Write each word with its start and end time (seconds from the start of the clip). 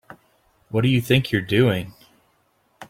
What 0.69 0.81
do 0.81 0.87
you 0.87 0.99
think 0.99 1.31
you're 1.31 1.43
doing? 1.43 1.93